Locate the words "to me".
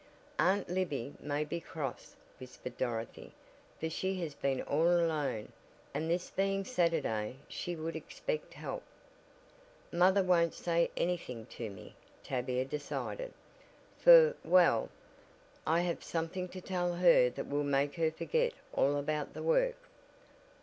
11.51-11.93